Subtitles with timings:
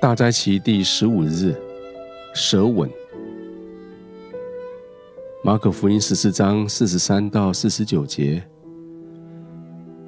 [0.00, 1.54] 大斋期第十五日，
[2.32, 2.88] 舌吻。
[5.44, 8.42] 马可福音十四章四十三到四十九节，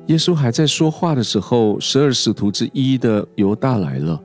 [0.06, 4.18] 耶稣还在说话的时候，十二使徒之一的犹大来了，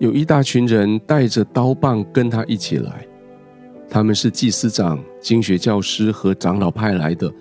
[0.00, 3.06] 有一大群人带着刀棒跟他一起来，
[3.88, 7.32] 他们是祭司长、经学教师和长老派来的。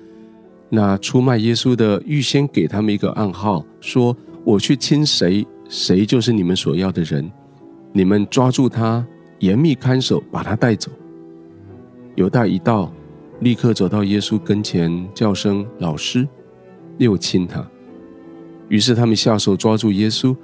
[0.69, 7.31] 那出卖耶稣的预先给他们一个暗号，说：“我去亲谁。”谁就是你们所要的人，
[7.93, 9.07] 你们抓住他，
[9.39, 10.91] 严密看守，把他带走。
[12.15, 12.91] 犹大一到，
[13.39, 16.27] 立刻走到耶稣跟前，叫声“老师”，
[16.99, 17.65] 又亲他。
[18.67, 20.35] 于是他们下手抓住耶稣，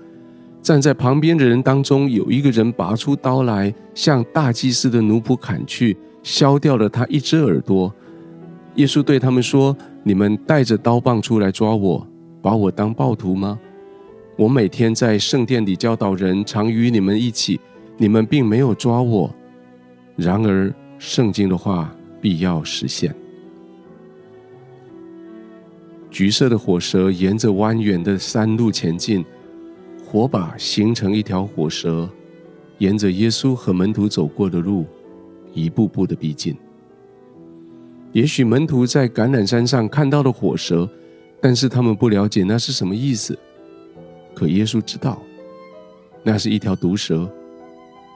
[0.61, 7.93] 站在旁边的人当中，有一个人拔出刀来，向大祭司的奴仆砍去，削掉了他一只耳朵。
[8.75, 12.07] 耶稣对他们说：“你们带着刀棒出来抓我，
[12.41, 13.59] 把我当暴徒吗？”
[14.37, 17.59] 我每天在圣殿里教导人，常与你们一起，
[17.97, 19.33] 你们并没有抓我。
[20.15, 23.15] 然而，圣经的话必要实现。
[26.11, 29.25] 橘色的火蛇沿着蜿蜒的山路前进，
[30.05, 32.07] 火把形成一条火蛇，
[32.77, 34.85] 沿着耶稣和门徒走过的路，
[35.51, 36.55] 一步步的逼近。
[38.11, 40.87] 也许门徒在橄榄山上看到了火蛇，
[41.41, 43.35] 但是他们不了解那是什么意思。
[44.37, 45.19] 可耶稣知道，
[46.21, 47.27] 那是一条毒蛇，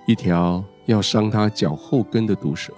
[0.05, 2.72] 一条要伤他脚后跟的毒蛇。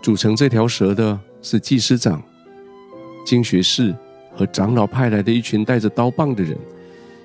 [0.00, 2.22] 组成这条蛇的是祭司长、
[3.26, 3.92] 经学士
[4.32, 6.56] 和长老派来的一群带着刀棒的人。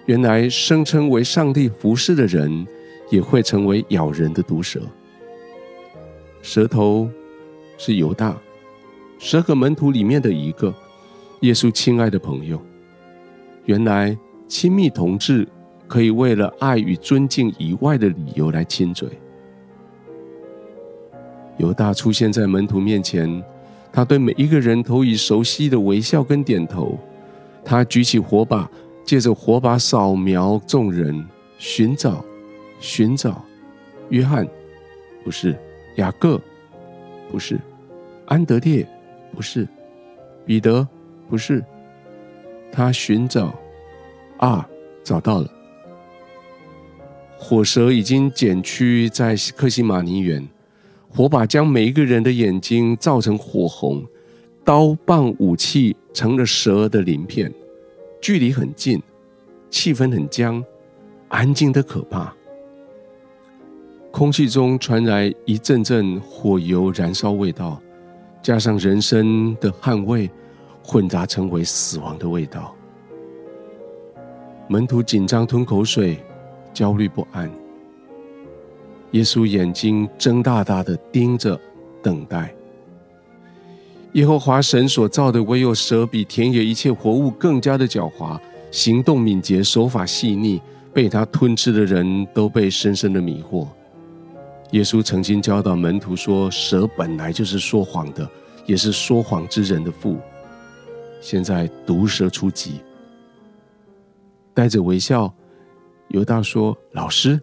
[0.08, 2.66] 原来声称为上帝服侍的人，
[3.12, 4.82] 也会成为咬人的毒蛇。
[6.42, 7.08] 蛇头
[7.78, 8.36] 是犹大，
[9.20, 10.74] 十二个门徒里面的一个，
[11.42, 12.60] 耶稣亲爱的朋友。
[13.66, 15.48] 原来亲密同志
[15.88, 19.08] 可以为了爱与尊敬以外的理由来亲嘴。
[21.58, 23.44] 犹大出现在门徒面前，
[23.92, 26.98] 他对每一个人投以熟悉的微笑跟点头。
[27.64, 28.70] 他举起火把，
[29.06, 31.26] 借着火把扫描众人，
[31.58, 32.26] 寻找，
[32.80, 33.42] 寻找。
[34.10, 34.46] 约翰，
[35.24, 35.54] 不是；
[35.96, 36.42] 雅各，
[37.32, 37.56] 不是；
[38.26, 38.86] 安德烈，
[39.34, 39.66] 不是；
[40.46, 40.86] 彼得，
[41.30, 41.64] 不是。
[42.72, 43.54] 他寻找，
[44.38, 44.68] 啊，
[45.04, 45.50] 找到了。
[47.38, 50.48] 火蛇已经减去在克西马尼园，
[51.10, 54.04] 火把将每一个人的眼睛照成火红，
[54.64, 57.54] 刀棒武器成了蛇的鳞片，
[58.22, 59.02] 距离很近，
[59.70, 60.64] 气氛很僵，
[61.30, 62.34] 安静得可怕。
[64.12, 67.82] 空气中传来一阵阵火油燃烧味道，
[68.42, 70.30] 加上人生的汗味。
[70.86, 72.76] 混杂成为死亡的味道。
[74.74, 76.18] 门徒紧张吞口水，
[76.74, 77.48] 焦虑不安。
[79.12, 81.60] 耶稣眼睛睁大大的盯着，
[82.02, 82.52] 等待。
[84.14, 88.40] 耶和华神所造的，唯有蛇比田野一切活物更加的狡猾，
[88.72, 90.60] 行动敏捷，手法细腻。
[90.92, 93.68] 被他吞吃的人都被深深的迷惑。
[94.72, 98.28] 耶稣曾经教导门徒说：“蛇本来就是说谎的，
[98.66, 100.18] 也是说谎之人的父。”
[101.22, 102.82] 现在毒蛇出击，
[104.54, 105.34] 带着微笑，
[106.10, 107.40] 犹大说：“老师，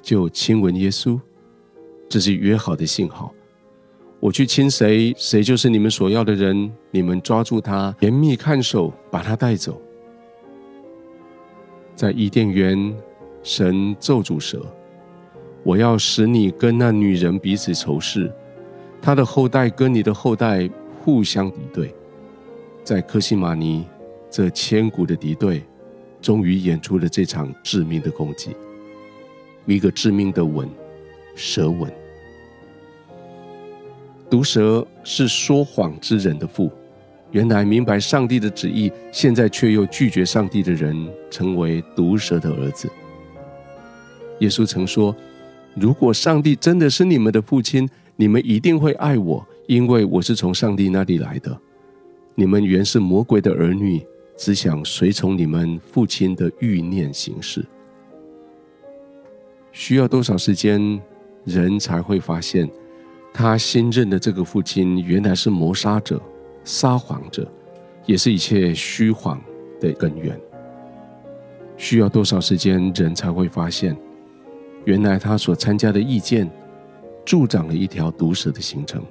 [0.00, 1.20] 就亲吻耶稣，
[2.08, 3.32] 这是约好的信号。
[4.18, 6.72] 我去亲谁，谁就是你们所要的人。
[6.90, 9.80] 你们抓住他，严密看守，把他带走。”
[11.94, 12.94] 在伊甸园，
[13.42, 14.60] 神咒诅蛇
[15.62, 18.32] ：“我要使你跟那女人彼此仇视，
[19.00, 20.68] 她的后代跟你的后代
[21.00, 21.94] 互相敌对。”
[22.82, 23.86] 在科西马尼，
[24.28, 25.62] 这千古的敌对，
[26.22, 28.56] 终于演出了这场致命的攻击，
[29.66, 30.66] 一个致命的吻，
[31.34, 31.92] 舌吻。
[34.30, 36.70] 毒蛇是说谎之人的父，
[37.32, 40.96] 原来明白上帝的旨意，现在却又拒绝上帝的人，
[41.30, 42.88] 成为毒蛇的儿子。
[44.38, 45.14] 耶稣曾说
[45.76, 47.86] ：“如果上帝真的是你们的父亲，
[48.16, 51.58] 你们一定会爱我，因为我是从上帝那里来的。”
[52.34, 54.02] 你们原是魔鬼的儿女，
[54.36, 57.64] 只想随从你们父亲的欲念行事。
[59.70, 61.00] 需要多少时间，
[61.44, 62.68] 人才会发现，
[63.32, 66.20] 他新任的这个父亲原来是谋杀者、
[66.64, 67.50] 撒谎者，
[68.04, 69.42] 也是一切虚谎
[69.80, 70.38] 的根源？
[71.76, 73.96] 需要多少时间，人才会发现，
[74.84, 76.50] 原来他所参加的意见，
[77.24, 79.02] 助长了一条毒蛇的形成，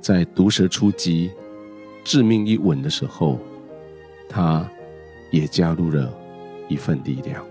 [0.00, 1.30] 在毒蛇出击。
[2.02, 3.38] 致命一吻的时候，
[4.30, 4.66] 他
[5.30, 6.10] 也加入了
[6.68, 7.44] 一份力量。